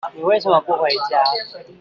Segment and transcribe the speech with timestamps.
[0.15, 1.23] 你為什麼不回家？